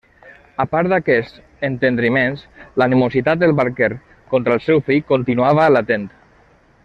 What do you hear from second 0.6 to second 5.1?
A part d'aquests entendriments, l'animositat del barquer contra el seu fill